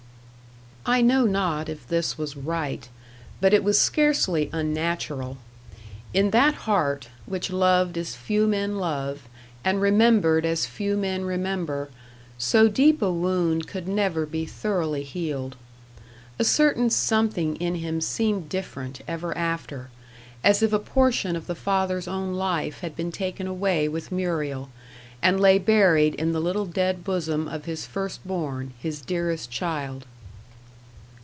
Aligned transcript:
I 0.83 1.01
know 1.03 1.25
not 1.25 1.69
if 1.69 1.87
this 1.87 2.17
was 2.17 2.35
right 2.35 2.89
but 3.39 3.53
it 3.53 3.63
was 3.63 3.77
scarcely 3.79 4.49
unnatural. 4.51 5.37
In 6.11 6.31
that 6.31 6.55
heart, 6.55 7.07
which 7.27 7.51
loved 7.51 7.99
as 7.99 8.15
few 8.15 8.47
men 8.47 8.77
love, 8.79 9.29
and 9.63 9.79
remembered 9.79 10.43
as 10.43 10.65
few 10.65 10.97
men 10.97 11.23
remember, 11.23 11.89
so 12.39 12.67
deep 12.67 12.99
a 13.03 13.11
wound 13.11 13.67
could 13.67 13.87
never 13.87 14.25
be 14.25 14.47
thoroughly 14.47 15.03
healed. 15.03 15.55
A 16.39 16.43
certain 16.43 16.89
something 16.89 17.57
in 17.57 17.75
him 17.75 18.01
seemed 18.01 18.49
different 18.49 19.01
ever 19.07 19.37
after, 19.37 19.91
as 20.43 20.63
if 20.63 20.73
a 20.73 20.79
portion 20.79 21.35
of 21.35 21.45
the 21.45 21.53
father's 21.53 22.07
own 22.07 22.33
life 22.33 22.79
had 22.79 22.95
been 22.95 23.11
taken 23.11 23.45
away 23.45 23.87
with 23.87 24.11
Muriel, 24.11 24.71
and 25.21 25.39
lay 25.39 25.59
buried 25.59 26.15
in 26.15 26.31
the 26.31 26.41
little 26.41 26.65
dead 26.65 27.03
bosom 27.03 27.47
of 27.47 27.65
his 27.65 27.85
first 27.85 28.25
born, 28.27 28.73
his 28.79 28.99
dearest 28.99 29.51
child. 29.51 30.07